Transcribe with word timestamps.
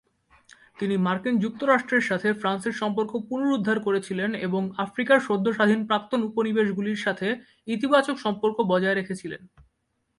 তিনি 0.79 0.95
মার্কিন 0.97 1.35
যুক্তরাষ্ট্রের 1.39 2.03
সাথে 2.03 2.29
ফ্রান্সের 2.33 2.75
সম্পর্ক 2.75 3.11
পুনরুদ্ধার 3.29 3.77
করেছিলেন 3.79 4.29
এবং 4.47 4.61
আফ্রিকার 4.77 5.19
সদ্য 5.19 5.45
স্বাধীন 5.53 5.81
প্রাক্তন 5.87 6.19
উপনিবেশগুলির 6.23 7.03
সাথে 7.05 7.27
ইতিবাচক 7.67 8.15
সম্পর্ক 8.19 8.57
বজায় 8.63 8.97
রেখেছিলেন। 8.97 9.41